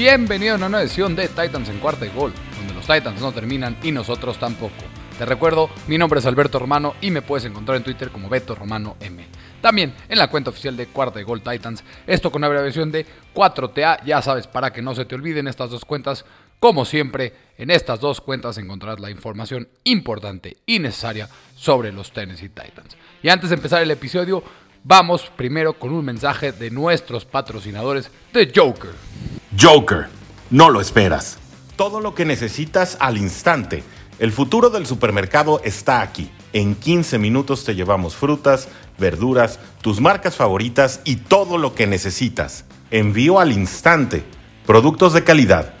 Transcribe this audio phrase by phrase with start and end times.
[0.00, 3.32] Bienvenido a una nueva edición de Titans en cuarta y gol, donde los Titans no
[3.32, 4.72] terminan y nosotros tampoco.
[5.18, 8.54] Te recuerdo, mi nombre es Alberto Romano y me puedes encontrar en Twitter como Beto
[8.54, 9.22] Romano M.
[9.60, 13.04] También en la cuenta oficial de Cuarta y Gol Titans, esto con abreviación de
[13.34, 16.24] 4TA, ya sabes, para que no se te olviden estas dos cuentas.
[16.58, 22.48] Como siempre, en estas dos cuentas encontrarás la información importante y necesaria sobre los Tennessee
[22.48, 22.96] Titans.
[23.22, 24.42] Y antes de empezar el episodio,
[24.82, 29.09] vamos primero con un mensaje de nuestros patrocinadores de Joker.
[29.58, 30.06] Joker,
[30.50, 31.38] no lo esperas.
[31.74, 33.82] Todo lo que necesitas al instante.
[34.20, 36.30] El futuro del supermercado está aquí.
[36.52, 42.64] En 15 minutos te llevamos frutas, verduras, tus marcas favoritas y todo lo que necesitas.
[42.92, 44.22] Envío al instante.
[44.66, 45.74] Productos de calidad,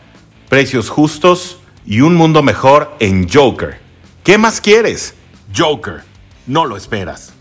[0.48, 3.78] precios justos y un mundo mejor en Joker.
[4.24, 5.14] ¿Qué más quieres?
[5.56, 6.02] Joker,
[6.48, 7.34] no lo esperas.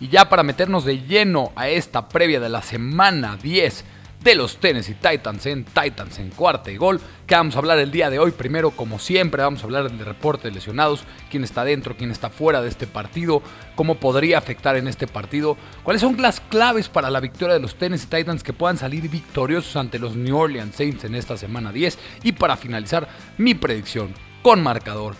[0.00, 3.84] Y ya para meternos de lleno a esta previa de la semana 10
[4.22, 7.90] de los Tennessee Titans en Titans en cuarta y gol, que vamos a hablar el
[7.90, 8.32] día de hoy.
[8.32, 12.28] Primero, como siempre, vamos a hablar del reporte de lesionados, quién está dentro, quién está
[12.28, 13.42] fuera de este partido,
[13.76, 17.76] cómo podría afectar en este partido, cuáles son las claves para la victoria de los
[17.76, 21.98] Tennessee Titans que puedan salir victoriosos ante los New Orleans Saints en esta semana 10
[22.22, 25.14] y para finalizar mi predicción con marcador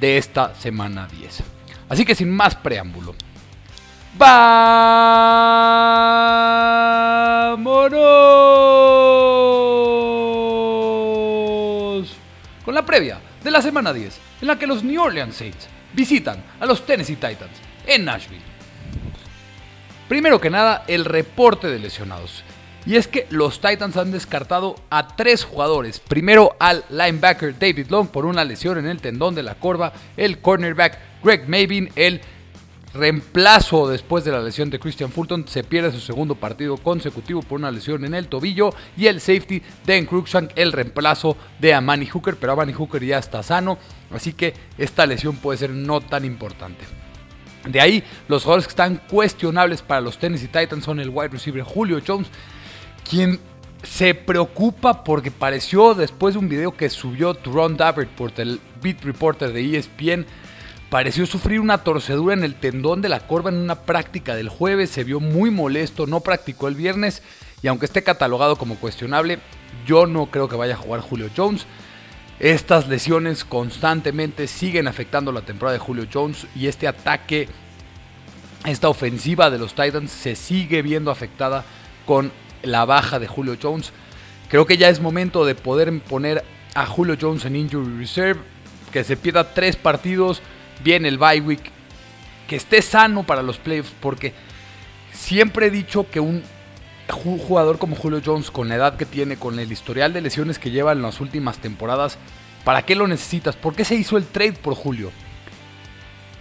[0.00, 1.42] de esta semana 10.
[1.88, 3.14] Así que sin más preámbulo,
[4.16, 5.90] ¡Vámonos!
[12.64, 16.44] Con la previa de la semana 10, en la que los New Orleans Saints visitan
[16.60, 18.42] a los Tennessee Titans en Nashville.
[20.08, 22.44] Primero que nada, el reporte de lesionados.
[22.86, 26.00] Y es que los Titans han descartado a tres jugadores.
[26.00, 30.38] Primero al linebacker David Long por una lesión en el tendón de la corva, el
[30.38, 32.20] cornerback Greg Mabin, el
[32.94, 37.58] reemplazo después de la lesión de Christian Fulton, se pierde su segundo partido consecutivo por
[37.58, 42.36] una lesión en el tobillo y el safety Dan Cruikshank, el reemplazo de Amani Hooker,
[42.36, 43.78] pero Amani Hooker ya está sano,
[44.12, 46.84] así que esta lesión puede ser no tan importante.
[47.66, 51.62] De ahí, los jugadores que están cuestionables para los Tennessee Titans son el wide receiver
[51.62, 52.28] Julio Jones,
[53.08, 53.40] quien
[53.82, 59.52] se preocupa porque pareció después de un video que subió Ron Davenport, el beat reporter
[59.52, 60.26] de ESPN,
[60.94, 64.90] pareció sufrir una torcedura en el tendón de la corva en una práctica del jueves,
[64.90, 67.20] se vio muy molesto, no practicó el viernes
[67.62, 69.40] y aunque esté catalogado como cuestionable,
[69.88, 71.66] yo no creo que vaya a jugar Julio Jones.
[72.38, 77.48] Estas lesiones constantemente siguen afectando la temporada de Julio Jones y este ataque,
[78.64, 81.64] esta ofensiva de los Titans se sigue viendo afectada
[82.06, 82.30] con
[82.62, 83.90] la baja de Julio Jones.
[84.48, 86.44] Creo que ya es momento de poder poner
[86.76, 88.42] a Julio Jones en Injury Reserve,
[88.92, 90.40] que se pierda tres partidos,
[90.82, 91.70] viene el bye week,
[92.48, 94.34] que esté sano para los playoffs, porque
[95.12, 96.42] siempre he dicho que un
[97.08, 100.70] jugador como Julio Jones, con la edad que tiene, con el historial de lesiones que
[100.70, 102.18] lleva en las últimas temporadas,
[102.64, 103.56] ¿para qué lo necesitas?
[103.56, 105.10] ¿Por qué se hizo el trade por Julio?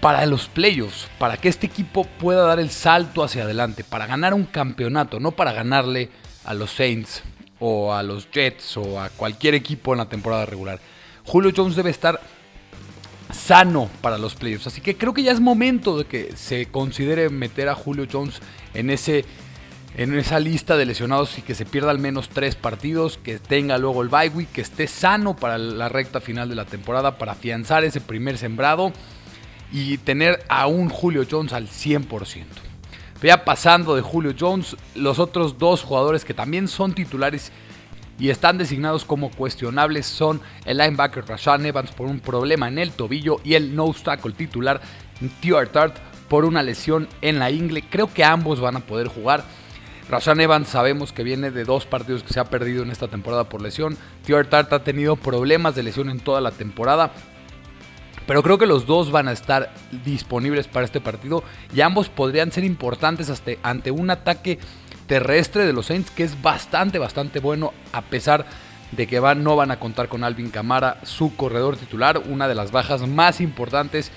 [0.02, 4.34] Para los playoffs, para que este equipo pueda dar el salto hacia adelante, para ganar
[4.34, 6.10] un campeonato, no para ganarle
[6.44, 7.24] a los Saints
[7.60, 10.80] o a los Jets o a cualquier equipo en la temporada regular.
[11.24, 12.20] Julio Jones debe estar
[13.34, 14.68] sano para los playoffs.
[14.68, 18.42] Así que creo que ya es momento de que se considere meter a Julio Jones
[18.74, 19.26] en ese
[19.96, 23.78] en esa lista de lesionados y que se pierda al menos tres partidos, que tenga
[23.78, 27.34] luego el bye week, que esté sano para la recta final de la temporada, para
[27.34, 28.92] afianzar ese primer sembrado
[29.72, 32.46] y tener a un Julio Jones al 100%.
[33.22, 37.52] Ya pasando de Julio Jones, los otros dos jugadores que también son titulares
[38.20, 42.92] y están designados como cuestionables son el linebacker Rashan Evans por un problema en el
[42.92, 44.82] tobillo y el no tackle titular
[45.42, 45.98] Tart Tart
[46.30, 47.84] por una lesión en la ingle.
[47.90, 49.44] Creo que ambos van a poder jugar.
[50.10, 53.46] Rashan Evans sabemos que viene de dos partidos que se ha perdido en esta temporada
[53.46, 53.98] por lesión.
[54.26, 57.12] Tart Tart ha tenido problemas de lesión en toda la temporada.
[58.26, 59.74] Pero creo que los dos van a estar
[60.06, 61.44] disponibles para este partido
[61.74, 63.32] y ambos podrían ser importantes
[63.64, 64.60] ante un ataque
[65.14, 68.48] terrestre de los Saints que es bastante, bastante bueno a pesar
[68.94, 72.56] de que van, no van a contar con Alvin Camara, su corredor titular, una de
[72.56, 74.10] las bajas más importantes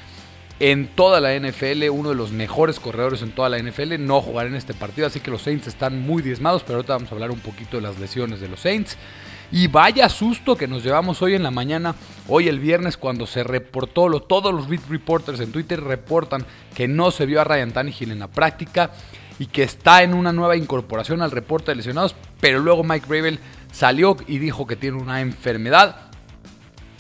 [0.59, 4.47] en toda la NFL, uno de los mejores corredores en toda la NFL, no jugar
[4.47, 7.31] en este partido, así que los Saints están muy diezmados, pero ahorita vamos a hablar
[7.31, 8.97] un poquito de las lesiones de los Saints.
[9.53, 11.95] Y vaya susto que nos llevamos hoy en la mañana,
[12.27, 17.11] hoy el viernes, cuando se reportó, todos los beat reporters en Twitter reportan que no
[17.11, 18.93] se vio a Ryan Tannehill en la práctica
[19.39, 23.39] y que está en una nueva incorporación al reporte de lesionados, pero luego Mike Ravel
[23.73, 25.97] salió y dijo que tiene una enfermedad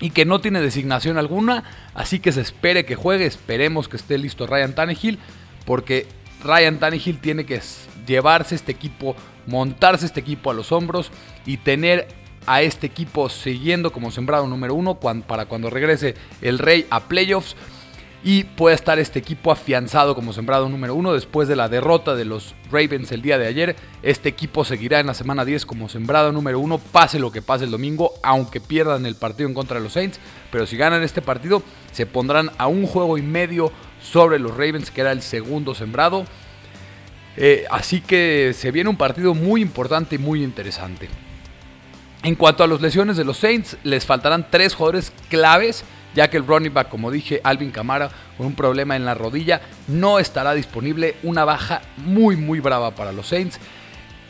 [0.00, 4.18] y que no tiene designación alguna, así que se espere que juegue, esperemos que esté
[4.18, 5.18] listo Ryan Tannehill,
[5.64, 6.06] porque
[6.44, 7.60] Ryan Tannehill tiene que
[8.06, 9.16] llevarse este equipo,
[9.46, 11.10] montarse este equipo a los hombros
[11.46, 12.08] y tener
[12.46, 17.56] a este equipo siguiendo como sembrado número uno para cuando regrese el Rey a playoffs
[18.26, 22.24] y puede estar este equipo afianzado como sembrado número uno después de la derrota de
[22.24, 23.76] los Ravens el día de ayer.
[24.02, 27.66] Este equipo seguirá en la semana 10 como sembrado número uno, pase lo que pase
[27.66, 30.18] el domingo, aunque pierdan el partido en contra de los Saints.
[30.50, 31.62] Pero si ganan este partido,
[31.92, 33.70] se pondrán a un juego y medio
[34.02, 36.24] sobre los Ravens, que era el segundo sembrado.
[37.36, 41.08] Eh, así que se viene un partido muy importante y muy interesante.
[42.24, 45.84] En cuanto a las lesiones de los Saints, les faltarán tres jugadores claves
[46.16, 49.60] ya que el running back, como dije, Alvin Camara, con un problema en la rodilla,
[49.86, 51.14] no estará disponible.
[51.22, 53.60] Una baja muy, muy brava para los Saints.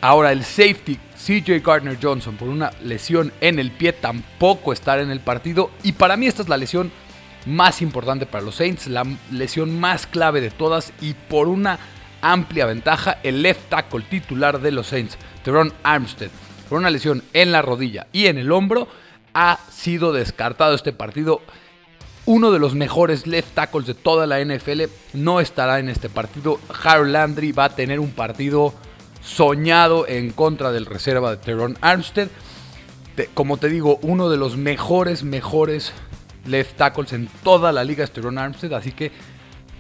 [0.00, 5.10] Ahora el safety CJ Gardner Johnson por una lesión en el pie tampoco estará en
[5.10, 5.70] el partido.
[5.84, 6.90] Y para mí esta es la lesión
[7.46, 11.78] más importante para los Saints, la lesión más clave de todas y por una
[12.20, 16.30] amplia ventaja el left tackle titular de los Saints, Teron Armstead,
[16.68, 18.88] por una lesión en la rodilla y en el hombro,
[19.32, 21.42] ha sido descartado este partido
[22.26, 24.82] uno de los mejores left tackles de toda la NFL,
[25.14, 26.58] no estará en este partido.
[26.82, 28.74] Harold Landry va a tener un partido
[29.22, 32.28] soñado en contra del reserva de Teron Armstead.
[33.32, 35.92] como te digo, uno de los mejores, mejores
[36.44, 38.72] left tackles en toda la liga es Teron Armstead.
[38.74, 39.12] Así que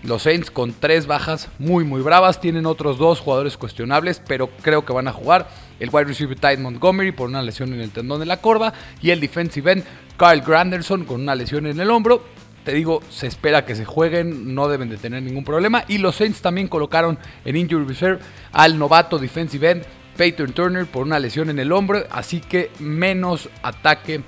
[0.02, 2.40] los Saints con tres bajas muy, muy bravas.
[2.40, 5.48] Tienen otros dos jugadores cuestionables, pero creo que van a jugar.
[5.80, 8.72] El wide receiver Ty Montgomery por una lesión en el tendón de la corva.
[9.02, 9.84] Y el defensive end
[10.16, 12.35] Kyle Granderson con una lesión en el hombro.
[12.66, 15.84] Te digo, se espera que se jueguen, no deben de tener ningún problema.
[15.86, 18.18] Y los Saints también colocaron en Injury Reserve
[18.50, 19.84] al novato defensive end
[20.16, 22.04] Peyton Turner por una lesión en el hombro.
[22.10, 24.20] Así que menos ataque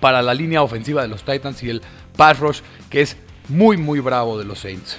[0.00, 1.82] para la línea ofensiva de los Titans y el
[2.16, 3.18] pass rush que es
[3.50, 4.96] muy muy bravo de los Saints.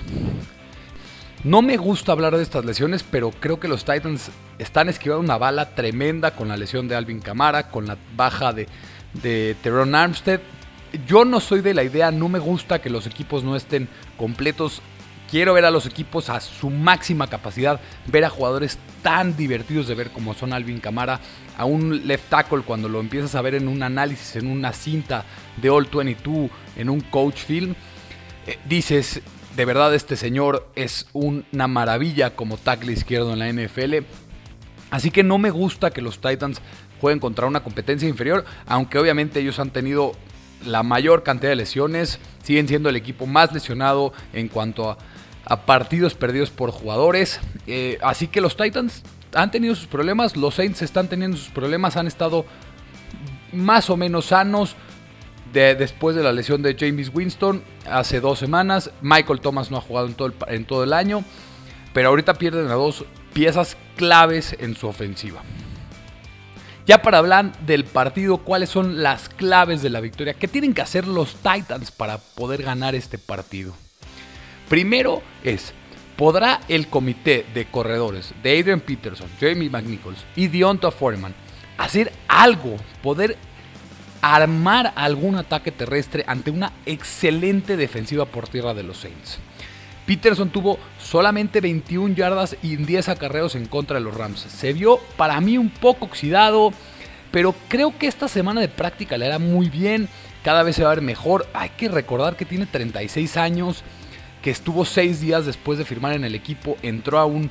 [1.43, 4.29] No me gusta hablar de estas lesiones, pero creo que los Titans
[4.59, 8.67] están esquivando una bala tremenda con la lesión de Alvin Kamara, con la baja de
[9.13, 10.41] de Teron Armstead.
[11.07, 13.87] Yo no soy de la idea, no me gusta que los equipos no estén
[14.17, 14.81] completos.
[15.29, 19.95] Quiero ver a los equipos a su máxima capacidad, ver a jugadores tan divertidos de
[19.95, 21.19] ver como son Alvin Camara,
[21.57, 25.25] a un left tackle cuando lo empiezas a ver en un análisis, en una cinta
[25.57, 27.73] de All 22, en un coach film,
[28.45, 29.21] eh, dices,
[29.55, 34.05] de verdad este señor es una maravilla como tackle izquierdo en la NFL.
[34.91, 36.61] Así que no me gusta que los Titans
[37.01, 40.13] pueden encontrar una competencia inferior, aunque obviamente ellos han tenido
[40.65, 44.97] la mayor cantidad de lesiones, siguen siendo el equipo más lesionado en cuanto a,
[45.65, 47.39] partidos perdidos por jugadores.
[47.67, 51.97] Eh, así que los Titans han tenido sus problemas, los Saints están teniendo sus problemas,
[51.97, 52.45] han estado
[53.51, 54.75] más o menos sanos.
[55.51, 59.81] De, después de la lesión de James Winston hace dos semanas, Michael Thomas no ha
[59.81, 61.23] jugado en todo en todo el año,
[61.93, 65.43] pero ahorita pierden a dos piezas claves en su ofensiva.
[66.85, 70.81] Ya para hablar del partido, cuáles son las claves de la victoria, qué tienen que
[70.81, 73.73] hacer los Titans para poder ganar este partido.
[74.67, 75.73] Primero es,
[76.17, 81.33] ¿podrá el comité de corredores de Adrian Peterson, Jamie McNichols y Deonta Foreman
[81.77, 83.37] hacer algo, poder
[84.21, 89.39] armar algún ataque terrestre ante una excelente defensiva por tierra de los Saints?
[90.05, 94.39] Peterson tuvo solamente 21 yardas y 10 acarreos en contra de los Rams.
[94.39, 96.73] Se vio para mí un poco oxidado,
[97.31, 100.09] pero creo que esta semana de práctica le hará muy bien.
[100.43, 101.47] Cada vez se va a ver mejor.
[101.53, 103.83] Hay que recordar que tiene 36 años,
[104.41, 107.49] que estuvo 6 días después de firmar en el equipo, entró a un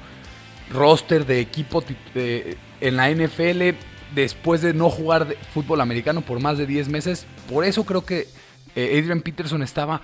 [0.71, 1.83] roster de equipo
[2.15, 3.77] en la NFL
[4.15, 7.27] después de no jugar fútbol americano por más de 10 meses.
[7.51, 8.29] Por eso creo que
[8.75, 10.03] eh, Adrian Peterson estaba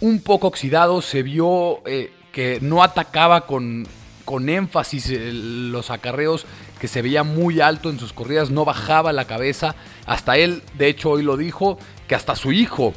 [0.00, 3.86] un poco oxidado, se vio eh, que no atacaba con,
[4.24, 6.46] con énfasis los acarreos,
[6.80, 9.74] que se veía muy alto en sus corridas, no bajaba la cabeza.
[10.06, 12.92] Hasta él, de hecho, hoy lo dijo, que hasta su hijo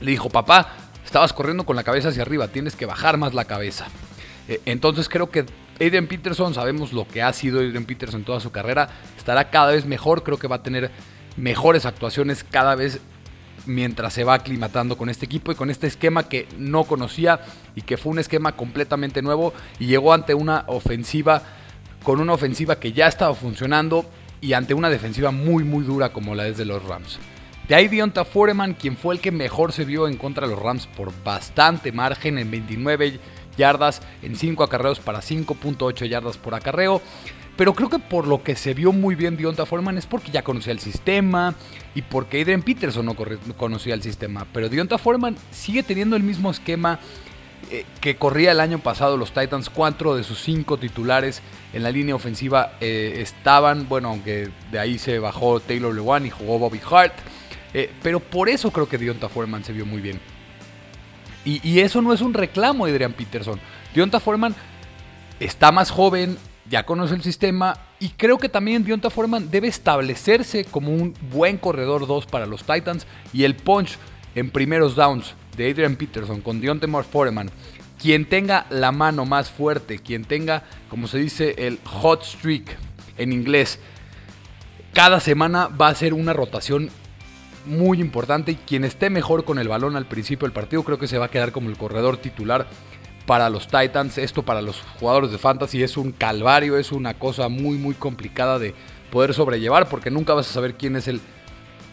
[0.00, 0.72] le dijo, papá,
[1.04, 3.86] estabas corriendo con la cabeza hacia arriba, tienes que bajar más la cabeza.
[4.48, 5.46] Eh, entonces creo que
[5.80, 9.86] Aiden Peterson, sabemos lo que ha sido Aiden Peterson toda su carrera, estará cada vez
[9.86, 10.90] mejor, creo que va a tener
[11.36, 13.00] mejores actuaciones cada vez
[13.66, 17.40] mientras se va aclimatando con este equipo y con este esquema que no conocía
[17.74, 21.42] y que fue un esquema completamente nuevo y llegó ante una ofensiva
[22.02, 24.04] con una ofensiva que ya estaba funcionando
[24.40, 27.18] y ante una defensiva muy muy dura como la es de los Rams.
[27.68, 30.62] De ahí Dionta Foreman, quien fue el que mejor se vio en contra de los
[30.62, 33.20] Rams por bastante margen en 29
[33.56, 37.00] yardas, en 5 acarreos para 5.8 yardas por acarreo.
[37.56, 40.42] Pero creo que por lo que se vio muy bien Dionta Foreman es porque ya
[40.42, 41.54] conocía el sistema
[41.94, 43.14] y porque Adrian Peterson no
[43.56, 44.46] conocía el sistema.
[44.52, 46.98] Pero Dionta Foreman sigue teniendo el mismo esquema
[47.70, 51.40] eh, que corría el año pasado los Titans, cuatro de sus cinco titulares
[51.72, 56.30] en la línea ofensiva eh, estaban, bueno, aunque de ahí se bajó Taylor Lewan y
[56.30, 57.14] jugó Bobby Hart,
[57.72, 60.20] eh, pero por eso creo que Dionta Foreman se vio muy bien.
[61.44, 63.58] Y, y eso no es un reclamo de Adrian Peterson.
[63.94, 64.54] Dionta Foreman
[65.40, 66.36] está más joven,
[66.72, 71.58] ya conoce el sistema y creo que también Dionta Foreman debe establecerse como un buen
[71.58, 73.98] corredor 2 para los Titans y el punch
[74.34, 77.50] en primeros downs de Adrian Peterson con Dionta Foreman,
[78.00, 82.74] quien tenga la mano más fuerte, quien tenga, como se dice, el hot streak
[83.18, 83.78] en inglés,
[84.94, 86.88] cada semana va a ser una rotación
[87.66, 91.06] muy importante y quien esté mejor con el balón al principio del partido creo que
[91.06, 92.66] se va a quedar como el corredor titular
[93.26, 94.18] para los Titans.
[94.18, 98.58] Esto para los jugadores de fantasy es un calvario, es una cosa muy muy complicada
[98.58, 98.74] de
[99.10, 101.20] poder sobrellevar porque nunca vas a saber quién es el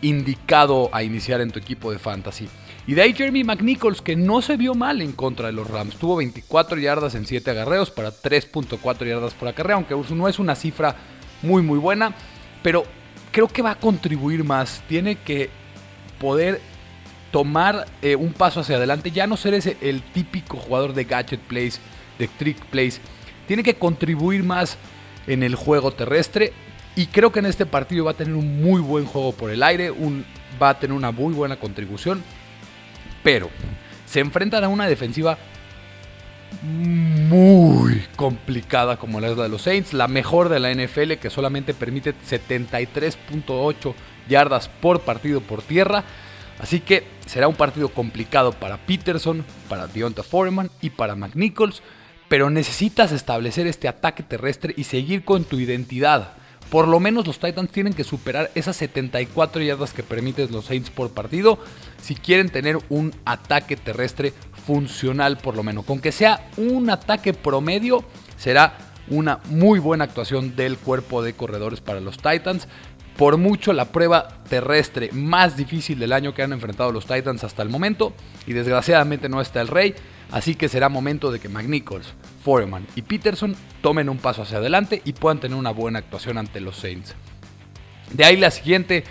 [0.01, 2.47] indicado a iniciar en tu equipo de fantasy.
[2.87, 5.97] Y de ahí Jeremy McNichols, que no se vio mal en contra de los Rams.
[5.97, 10.55] Tuvo 24 yardas en 7 agarreos para 3.4 yardas por acarreo, aunque no es una
[10.55, 10.95] cifra
[11.41, 12.15] muy muy buena,
[12.63, 12.83] pero
[13.31, 14.81] creo que va a contribuir más.
[14.87, 15.49] Tiene que
[16.19, 16.61] poder
[17.31, 21.39] tomar eh, un paso hacia adelante, ya no ser ese, el típico jugador de gadget
[21.41, 21.79] plays,
[22.17, 22.99] de trick plays.
[23.47, 24.77] Tiene que contribuir más
[25.27, 26.53] en el juego terrestre
[26.95, 29.63] y creo que en este partido va a tener un muy buen juego por el
[29.63, 30.25] aire, un,
[30.61, 32.23] va a tener una muy buena contribución,
[33.23, 33.49] pero
[34.05, 35.37] se enfrentan a una defensiva
[36.61, 41.29] muy complicada como la es la de los Saints, la mejor de la NFL que
[41.29, 43.93] solamente permite 73.8
[44.27, 46.03] yardas por partido por tierra.
[46.59, 51.81] Así que será un partido complicado para Peterson, para Deonta Foreman y para McNichols,
[52.27, 56.33] pero necesitas establecer este ataque terrestre y seguir con tu identidad.
[56.69, 60.91] Por lo menos los Titans tienen que superar esas 74 yardas que permiten los Saints
[60.91, 61.57] por partido
[61.99, 64.33] si quieren tener un ataque terrestre
[64.67, 65.85] funcional por lo menos.
[65.85, 68.03] Con que sea un ataque promedio,
[68.37, 68.77] será
[69.09, 72.67] una muy buena actuación del cuerpo de corredores para los Titans
[73.19, 77.61] por mucho la prueba terrestre más difícil del año que han enfrentado los Titans hasta
[77.61, 78.13] el momento.
[78.47, 79.93] Y desgraciadamente no está el Rey.
[80.31, 82.13] Así que será momento de que McNichols,
[82.45, 86.61] Foreman y Peterson tomen un paso hacia adelante y puedan tener una buena actuación ante
[86.61, 87.13] los Saints.
[88.13, 89.03] De ahí la siguiente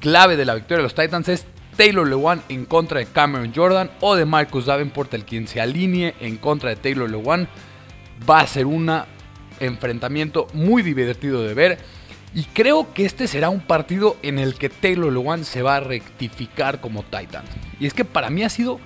[0.00, 1.44] clave de la victoria de los Titans es
[1.76, 6.14] Taylor Lewan en contra de Cameron Jordan o de Marcus Davenport, el quien se alinee
[6.20, 7.46] en contra de Taylor Lewan.
[8.28, 8.90] Va a ser un
[9.58, 11.99] enfrentamiento muy divertido de ver
[12.34, 15.80] y creo que este será un partido en el que Taylor Lewan se va a
[15.80, 17.44] rectificar como Titan.
[17.80, 18.78] Y es que para mí ha sido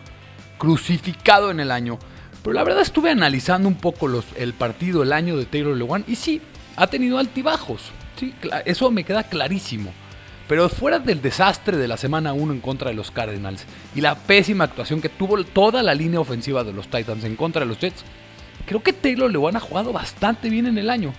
[0.57, 1.99] crucificado en el año.
[2.43, 6.05] Pero la verdad estuve analizando un poco los, el partido, el año de Taylor Lewan.
[6.09, 6.41] Y sí,
[6.77, 7.83] ha tenido altibajos.
[8.19, 8.35] Sí,
[8.65, 9.93] eso me queda clarísimo.
[10.49, 14.15] Pero fuera del desastre de la semana 1 en contra de los Cardinals y la
[14.15, 17.79] pésima actuación que tuvo toda la línea ofensiva de los Titans en contra de los
[17.79, 18.05] Jets,
[18.67, 21.15] creo que Taylor Lewan ha jugado bastante bien en el año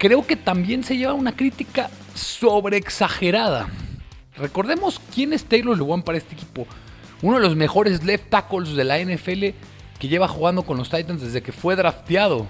[0.00, 3.68] creo que también se lleva una crítica sobreexagerada.
[4.34, 6.66] Recordemos quién es Taylor Lewan para este equipo.
[7.20, 9.48] Uno de los mejores left tackles de la NFL
[9.98, 12.46] que lleva jugando con los Titans desde que fue drafteado.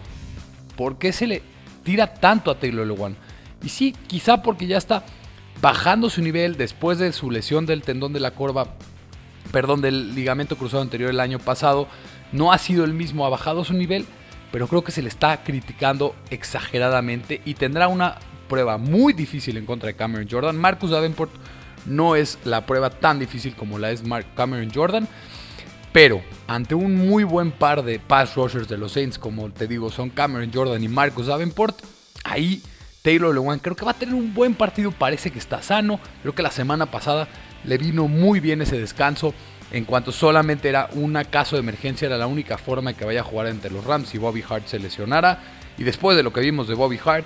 [0.77, 1.43] ¿Por qué se le
[1.83, 3.17] tira tanto a Taylor Lewan?
[3.65, 5.03] Y sí, quizá porque ya está
[5.61, 8.77] bajando su nivel después de su lesión del tendón de la corva,
[9.51, 11.89] perdón, del ligamento cruzado anterior el año pasado.
[12.31, 14.07] No ha sido el mismo, ha bajado su nivel
[14.53, 19.67] pero creo que se le está criticando exageradamente y tendrá una prueba muy difícil en
[19.67, 20.57] contra de Cameron Jordan.
[20.57, 21.31] Marcus Davenport
[21.87, 24.03] no es la prueba tan difícil como la es
[24.35, 25.09] Cameron Jordan,
[25.93, 29.91] pero ante un muy buen par de pass rushers de los Saints, como te digo,
[29.91, 31.79] son Cameron Jordan y Marcus Davenport,
[32.25, 32.63] ahí
[33.03, 36.35] Taylor Lewan creo que va a tener un buen partido, parece que está sano, creo
[36.35, 37.29] que la semana pasada
[37.65, 39.35] le vino muy bien ese descanso
[39.73, 43.21] en cuanto solamente era un caso de emergencia, era la única forma de que vaya
[43.21, 45.39] a jugar entre los Rams y Bobby Hart se lesionara.
[45.79, 47.25] Y después de lo que vimos de Bobby Hart,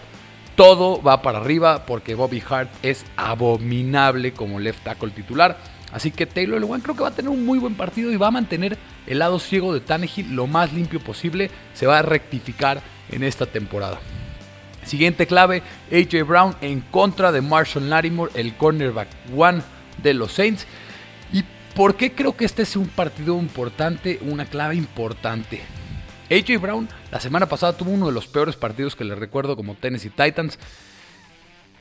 [0.55, 5.59] todo va para arriba porque Bobby Hart es abominable como left tackle titular.
[5.93, 8.29] Así que Taylor Lewan creo que va a tener un muy buen partido y va
[8.29, 11.51] a mantener el lado ciego de Tannehill lo más limpio posible.
[11.73, 14.01] Se va a rectificar en esta temporada.
[14.85, 19.63] Siguiente clave, AJ Brown en contra de Marshall Larimore, el cornerback one
[20.03, 20.67] de los Saints.
[21.75, 25.61] ¿Por qué creo que este es un partido importante, una clave importante?
[26.31, 29.75] AJ Brown la semana pasada tuvo uno de los peores partidos que le recuerdo como
[29.75, 30.57] Tennessee Titans.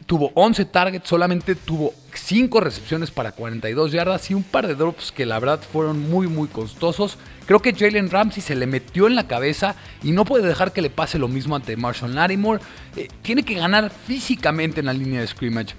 [0.07, 5.11] Tuvo 11 targets, solamente tuvo 5 recepciones para 42 yardas y un par de drops
[5.11, 7.19] que la verdad fueron muy muy costosos.
[7.45, 10.81] Creo que Jalen Ramsey se le metió en la cabeza y no puede dejar que
[10.81, 12.61] le pase lo mismo ante Marshall Lattimore.
[12.95, 15.75] Eh, tiene que ganar físicamente en la línea de scrimmage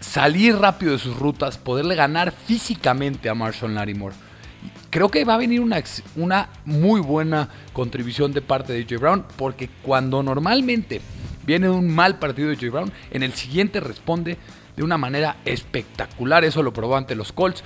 [0.00, 4.16] salir rápido de sus rutas, poderle ganar físicamente a Marshall Larimore.
[4.90, 5.80] creo que va a venir una,
[6.16, 11.00] una muy buena contribución de parte de AJ Brown, porque cuando normalmente
[11.46, 14.38] viene un mal partido de AJ Brown, en el siguiente responde
[14.76, 16.44] de una manera espectacular.
[16.44, 17.62] Eso lo probó ante los Colts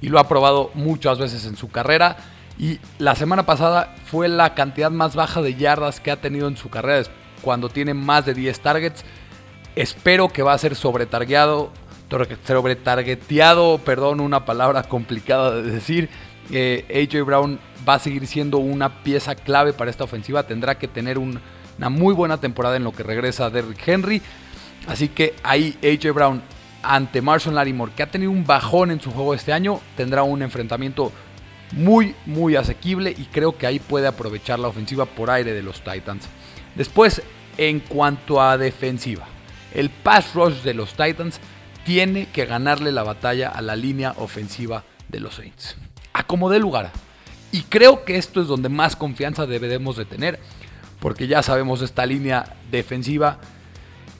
[0.00, 2.16] y lo ha probado muchas veces en su carrera.
[2.58, 6.56] Y la semana pasada fue la cantidad más baja de yardas que ha tenido en
[6.56, 7.08] su carrera
[7.42, 9.04] cuando tiene más de 10 targets.
[9.76, 11.70] Espero que va a ser sobretargeado,
[12.46, 16.08] sobretargeteado, perdón, una palabra complicada de decir.
[16.50, 20.44] Eh, AJ Brown va a seguir siendo una pieza clave para esta ofensiva.
[20.44, 24.22] Tendrá que tener una muy buena temporada en lo que regresa Derrick Henry.
[24.86, 26.42] Así que ahí AJ Brown
[26.82, 30.40] ante Marshall Larimore, que ha tenido un bajón en su juego este año, tendrá un
[30.40, 31.12] enfrentamiento
[31.72, 35.82] muy, muy asequible y creo que ahí puede aprovechar la ofensiva por aire de los
[35.82, 36.28] Titans.
[36.76, 37.22] Después,
[37.58, 39.26] en cuanto a defensiva,
[39.76, 41.38] el pass rush de los Titans
[41.84, 45.76] tiene que ganarle la batalla a la línea ofensiva de los Saints.
[46.14, 46.90] A como dé lugar.
[47.52, 50.40] Y creo que esto es donde más confianza debemos de tener,
[50.98, 53.38] porque ya sabemos esta línea defensiva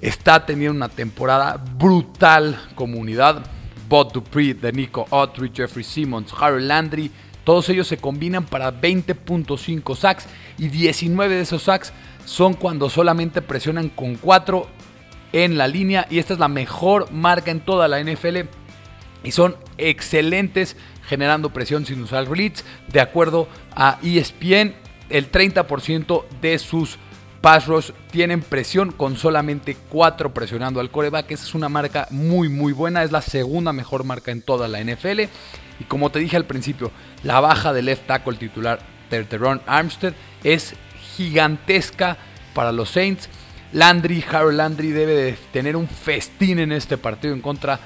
[0.02, 3.42] está teniendo una temporada brutal comunidad.
[3.88, 7.10] Bob Dupree, de Nico Autry, Jeffrey Simmons, Harry Landry,
[7.44, 10.26] todos ellos se combinan para 20.5 sacks
[10.58, 11.92] y 19 de esos sacks
[12.24, 14.75] son cuando solamente presionan con 4
[15.32, 18.42] en la línea y esta es la mejor marca en toda la NFL
[19.24, 20.76] y son excelentes
[21.08, 22.64] generando presión sin usar blitz.
[22.88, 24.74] De acuerdo a ESPN,
[25.10, 26.98] el 30% de sus
[27.40, 31.30] pass tienen presión con solamente 4 presionando al coreback.
[31.30, 34.82] Esa es una marca muy muy buena, es la segunda mejor marca en toda la
[34.82, 35.20] NFL.
[35.78, 36.90] Y como te dije al principio,
[37.22, 38.80] la baja del left tackle titular
[39.10, 40.74] Terteron Armstead es
[41.16, 42.16] gigantesca
[42.54, 43.28] para los Saints.
[43.72, 47.80] Landry, Harold Landry debe de tener un festín en este partido en contra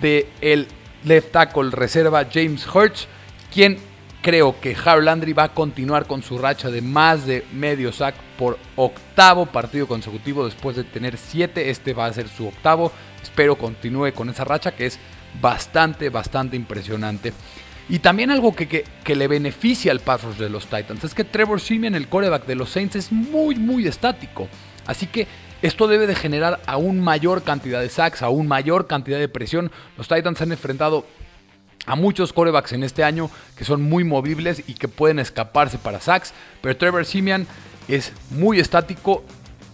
[0.00, 0.66] de el
[1.04, 3.06] left tackle reserva James Hurts,
[3.52, 3.78] quien
[4.22, 8.14] creo que Harold Landry va a continuar con su racha de más de medio sack
[8.38, 11.68] por octavo partido consecutivo después de tener siete.
[11.68, 12.90] Este va a ser su octavo.
[13.22, 14.98] Espero continúe con esa racha que es
[15.40, 17.34] bastante, bastante impresionante.
[17.88, 21.94] Y también algo que, le beneficia al pass de los Titans es que Trevor Simeon,
[21.94, 24.48] el coreback de los Saints, es muy, muy estático.
[24.86, 25.26] Así que
[25.62, 29.70] esto debe de generar aún mayor cantidad de sacks, aún mayor cantidad de presión.
[29.96, 31.06] Los Titans han enfrentado
[31.86, 36.00] a muchos corebacks en este año que son muy movibles y que pueden escaparse para
[36.00, 37.46] sacks, pero Trevor Simeon
[37.88, 39.24] es muy estático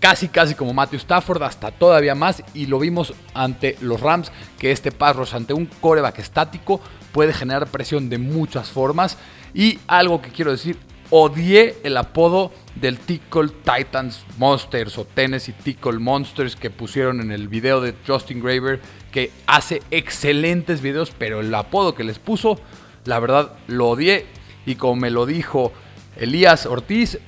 [0.00, 4.72] casi casi como Matthew Stafford, hasta todavía más, y lo vimos ante los Rams, que
[4.72, 6.80] este pass ante un coreback estático
[7.12, 9.18] puede generar presión de muchas formas.
[9.52, 10.78] Y algo que quiero decir,
[11.10, 17.48] odié el apodo del Tickle Titans Monsters o Tennessee Tickle Monsters que pusieron en el
[17.48, 18.80] video de Justin Graver,
[19.12, 22.58] que hace excelentes videos, pero el apodo que les puso,
[23.04, 24.26] la verdad lo odié.
[24.66, 25.72] Y como me lo dijo
[26.16, 27.18] Elías Ortiz,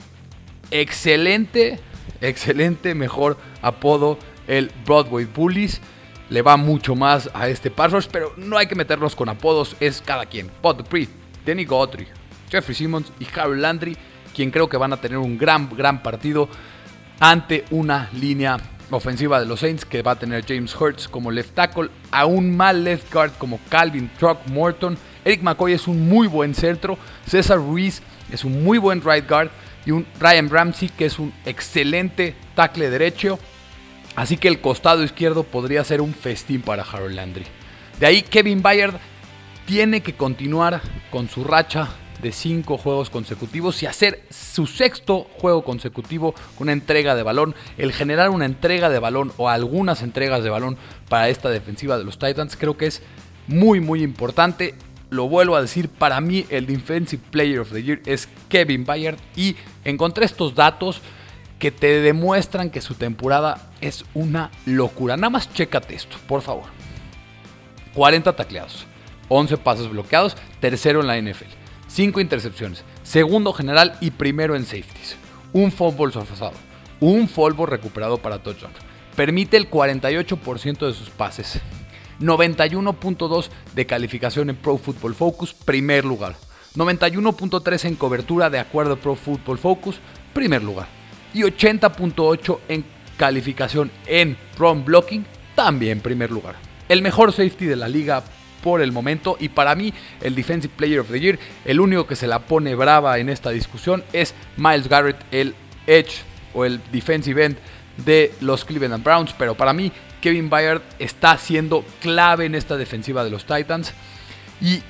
[0.70, 1.80] excelente
[2.22, 5.80] excelente, mejor apodo, el Broadway Bullies.
[6.30, 10.00] Le va mucho más a este pass pero no hay que meterlos con apodos, es
[10.00, 10.50] cada quien.
[10.62, 11.08] Dupree,
[11.44, 12.06] Danny Godry,
[12.52, 13.96] Jeffrey Simmons y Harold Landry,
[14.34, 16.50] quien creo que van a tener un gran, gran partido
[17.18, 18.58] ante una línea
[18.90, 22.54] ofensiva de los Saints que va a tener James Hurts como left tackle, a un
[22.54, 24.98] mal left guard como Calvin Truck Morton.
[25.24, 29.50] Eric McCoy es un muy buen centro, César Ruiz es un muy buen right guard
[29.86, 33.38] y un Ryan Ramsey que es un excelente tackle derecho.
[34.14, 37.46] Así que el costado izquierdo podría ser un festín para Harold Landry.
[37.98, 38.94] De ahí Kevin Bayard
[39.64, 41.88] tiene que continuar con su racha
[42.22, 47.54] de cinco juegos consecutivos y hacer su sexto juego consecutivo con una entrega de balón.
[47.76, 52.04] El generar una entrega de balón o algunas entregas de balón para esta defensiva de
[52.04, 53.02] los Titans creo que es
[53.48, 54.74] muy muy importante
[55.12, 59.18] lo vuelvo a decir, para mí el Defensive Player of the Year es Kevin Bayard
[59.36, 61.02] y encontré estos datos
[61.58, 65.18] que te demuestran que su temporada es una locura.
[65.18, 66.64] Nada más chécate esto, por favor.
[67.94, 68.86] 40 tacleados,
[69.28, 71.44] 11 pases bloqueados, tercero en la NFL,
[71.92, 75.16] 5 intercepciones, segundo general y primero en safeties.
[75.52, 76.54] Un fumble sofasado,
[77.00, 78.72] un fumble recuperado para touchdown.
[79.14, 81.60] Permite el 48% de sus pases
[82.18, 86.36] 91.2 de calificación en Pro Football Focus, primer lugar.
[86.76, 89.96] 91.3 en cobertura de acuerdo a Pro Football Focus,
[90.32, 90.86] primer lugar.
[91.34, 92.84] Y 80.8 en
[93.18, 96.54] calificación en run blocking, también primer lugar.
[96.88, 98.22] El mejor safety de la liga
[98.62, 102.16] por el momento y para mí el Defensive Player of the Year, el único que
[102.16, 105.54] se la pone brava en esta discusión es Miles Garrett, el
[105.86, 106.22] Edge
[106.54, 107.56] o el Defensive End
[108.04, 113.24] de los Cleveland Browns, pero para mí Kevin Bayard está siendo clave en esta defensiva
[113.24, 113.92] de los Titans
[114.60, 114.80] y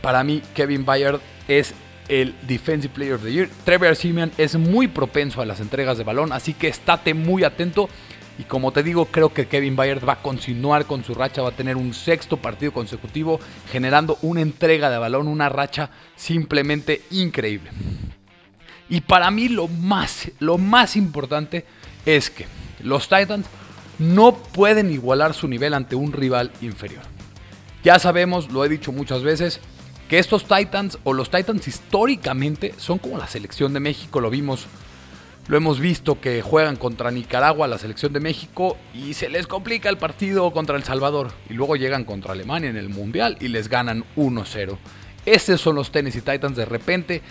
[0.00, 1.74] para mí Kevin Bayard es
[2.08, 3.48] el Defensive Player of the Year.
[3.64, 7.88] Trevor Simeon es muy propenso a las entregas de balón, así que estate muy atento.
[8.38, 11.48] Y como te digo, creo que Kevin Bayard va a continuar con su racha, va
[11.48, 17.70] a tener un sexto partido consecutivo generando una entrega de balón, una racha simplemente increíble.
[18.88, 21.66] Y para mí lo más, lo más importante
[22.06, 22.46] es que
[22.82, 23.46] los Titans
[23.98, 27.02] no pueden igualar su nivel ante un rival inferior.
[27.82, 29.60] Ya sabemos, lo he dicho muchas veces,
[30.08, 34.66] que estos Titans o los Titans históricamente son como la selección de México, lo vimos,
[35.48, 39.88] lo hemos visto que juegan contra Nicaragua, la selección de México, y se les complica
[39.88, 43.68] el partido contra El Salvador, y luego llegan contra Alemania en el Mundial y les
[43.68, 44.76] ganan 1-0.
[45.24, 47.22] Esos son los Tennessee Titans de repente.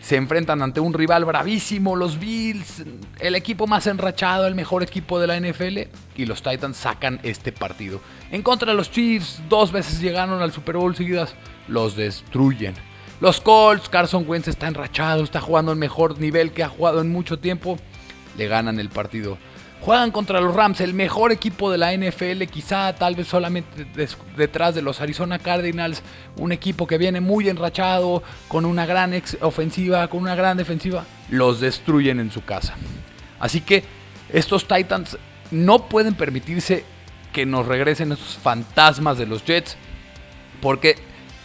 [0.00, 2.84] Se enfrentan ante un rival bravísimo, los Bills,
[3.18, 5.78] el equipo más enrachado, el mejor equipo de la NFL,
[6.16, 8.00] y los Titans sacan este partido.
[8.30, 11.34] En contra de los Chiefs, dos veces llegaron al Super Bowl seguidas,
[11.66, 12.74] los destruyen.
[13.20, 17.10] Los Colts, Carson Wentz está enrachado, está jugando el mejor nivel que ha jugado en
[17.10, 17.76] mucho tiempo,
[18.36, 19.38] le ganan el partido.
[19.80, 23.86] Juegan contra los Rams, el mejor equipo de la NFL, quizá tal vez solamente
[24.36, 26.02] detrás de los Arizona Cardinals,
[26.36, 31.60] un equipo que viene muy enrachado, con una gran ofensiva, con una gran defensiva, los
[31.60, 32.74] destruyen en su casa.
[33.40, 33.84] Así que
[34.32, 35.16] estos Titans
[35.50, 36.84] no pueden permitirse
[37.32, 39.76] que nos regresen esos fantasmas de los Jets,
[40.60, 40.96] porque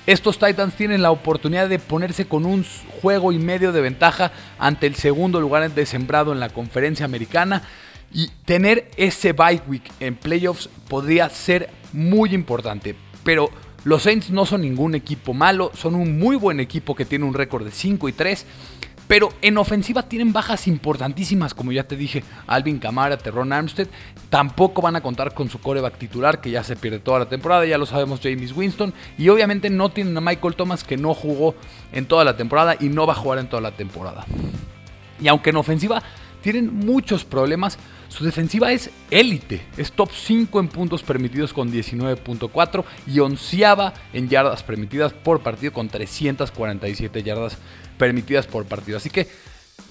[0.06, 2.66] estos Titans tienen la oportunidad de ponerse con un
[3.02, 7.63] juego y medio de ventaja ante el segundo lugar de sembrado en la conferencia americana
[8.12, 12.96] y tener ese bye week en playoffs podría ser muy importante.
[13.24, 13.50] Pero
[13.86, 17.34] los Saints no son ningún equipo malo, son un muy buen equipo que tiene un
[17.34, 18.46] récord de 5 y 3.
[19.13, 23.88] Pero en ofensiva tienen bajas importantísimas, como ya te dije, Alvin Kamara, Terron Armstead.
[24.32, 27.63] Tampoco van a contar con su coreback titular, que ya se pierde toda la temporada,
[27.63, 28.91] ya lo sabemos, James Winston.
[29.19, 31.54] Y obviamente no tienen a Michael Thomas, que no jugó
[31.91, 34.26] en toda la temporada y no va a jugar en toda la temporada.
[35.21, 36.02] Y aunque en ofensiva
[36.41, 37.78] tienen muchos problemas,
[38.10, 44.28] su defensiva es élite, es top 5 en puntos permitidos con 19.4 y onceava en
[44.28, 47.60] yardas permitidas por partido con 347 yardas
[47.97, 48.97] permitidas por partido.
[48.97, 49.27] Así que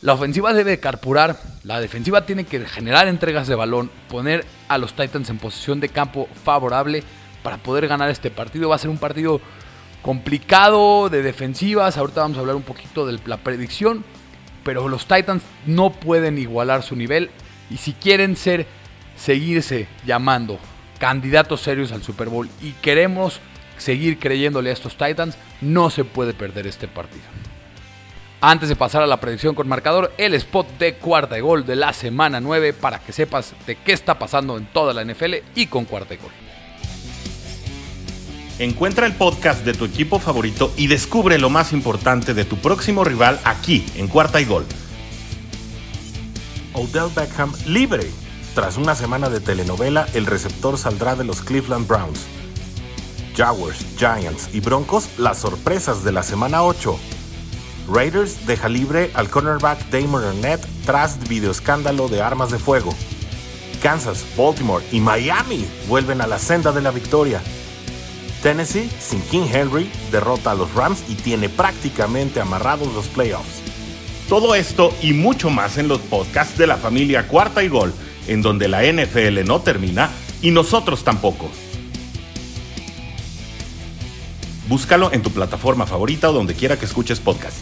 [0.01, 4.95] la ofensiva debe carpurar, la defensiva tiene que generar entregas de balón, poner a los
[4.95, 7.03] Titans en posición de campo favorable
[7.43, 8.69] para poder ganar este partido.
[8.69, 9.41] Va a ser un partido
[10.03, 14.05] complicado de defensivas, ahorita vamos a hablar un poquito de la predicción,
[14.65, 17.31] pero los Titans no pueden igualar su nivel
[17.71, 18.67] y si quieren ser,
[19.17, 20.59] seguirse llamando
[20.99, 23.41] candidatos serios al Super Bowl y queremos
[23.79, 27.25] seguir creyéndole a estos Titans, no se puede perder este partido.
[28.45, 31.77] Antes de pasar a la predicción con marcador, el spot de cuarta y gol de
[31.77, 35.67] la semana 9 para que sepas de qué está pasando en toda la NFL y
[35.69, 36.33] con cuarta y gol.
[38.59, 43.05] Encuentra el podcast de tu equipo favorito y descubre lo más importante de tu próximo
[43.05, 44.67] rival aquí en Cuarta y Gol
[46.75, 48.11] Odell Beckham libre.
[48.57, 52.27] Tras una semana de telenovela, el receptor saldrá de los Cleveland Browns.
[53.37, 56.99] Jaguars, Giants y Broncos, las sorpresas de la semana 8.
[57.89, 62.95] Raiders deja libre al cornerback Damon Arnett tras videoescándalo de armas de fuego.
[63.83, 67.41] Kansas, Baltimore y Miami vuelven a la senda de la victoria.
[68.43, 73.63] Tennessee, sin King Henry, derrota a los Rams y tiene prácticamente amarrados los playoffs.
[74.29, 77.93] Todo esto y mucho más en los podcasts de la familia Cuarta y Gol,
[78.29, 81.51] en donde la NFL no termina y nosotros tampoco.
[84.73, 87.59] Búscalo en tu plataforma favorita o donde quiera que escuches podcast.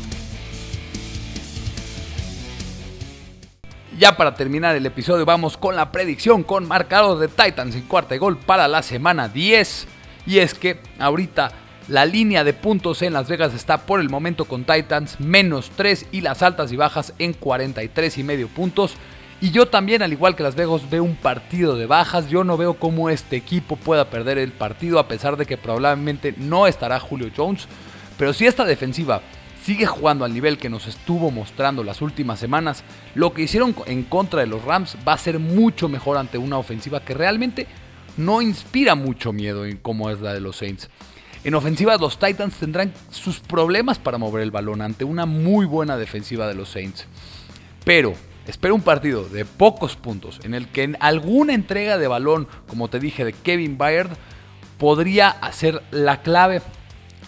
[3.99, 8.15] Ya para terminar el episodio vamos con la predicción con marcador de Titans en cuarta
[8.15, 9.89] y gol para la semana 10.
[10.25, 11.51] Y es que ahorita
[11.89, 16.07] la línea de puntos en Las Vegas está por el momento con Titans menos 3
[16.13, 18.95] y las altas y bajas en 43 y medio puntos.
[19.43, 22.29] Y yo también, al igual que Las Vegas, veo un partido de bajas.
[22.29, 26.35] Yo no veo cómo este equipo pueda perder el partido, a pesar de que probablemente
[26.37, 27.67] no estará Julio Jones.
[28.19, 29.23] Pero si esta defensiva
[29.65, 34.03] sigue jugando al nivel que nos estuvo mostrando las últimas semanas, lo que hicieron en
[34.03, 37.67] contra de los Rams va a ser mucho mejor ante una ofensiva que realmente
[38.19, 40.91] no inspira mucho miedo como es la de los Saints.
[41.45, 45.97] En ofensiva los Titans tendrán sus problemas para mover el balón ante una muy buena
[45.97, 47.07] defensiva de los Saints.
[47.85, 48.15] Pero
[48.51, 52.89] espero un partido de pocos puntos en el que en alguna entrega de balón, como
[52.89, 54.11] te dije, de Kevin Byard,
[54.77, 56.61] podría hacer la clave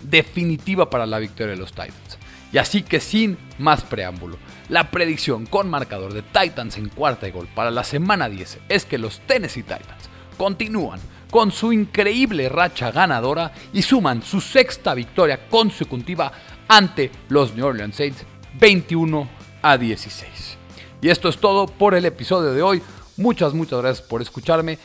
[0.03, 2.19] definitiva para la victoria de los Titans.
[2.53, 4.37] Y así que sin más preámbulo,
[4.69, 8.85] la predicción con marcador de Titans en cuarta y gol para la semana 10 es
[8.85, 15.49] que los Tennessee Titans continúan con su increíble racha ganadora y suman su sexta victoria
[15.49, 16.33] consecutiva
[16.69, 18.25] ante los New Orleans Saints
[18.59, 19.29] 21
[19.63, 20.62] a 16.
[21.03, 22.81] Y esto es todo por el episodio de hoy.
[23.17, 24.79] Muchas, muchas gracias por escucharme.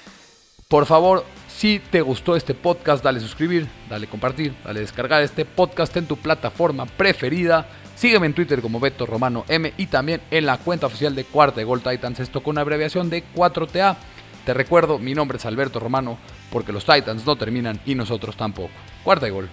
[0.68, 5.96] Por favor, si te gustó este podcast, dale suscribir, dale compartir, dale descargar este podcast
[5.96, 7.70] en tu plataforma preferida.
[7.96, 11.58] Sígueme en Twitter como Beto Romano M y también en la cuenta oficial de Cuarta
[11.58, 13.96] de Gol Titans, esto con una abreviación de 4TA.
[14.44, 16.18] Te recuerdo, mi nombre es Alberto Romano,
[16.52, 18.72] porque los Titans no terminan y nosotros tampoco.
[19.04, 19.50] Cuarta de Gol.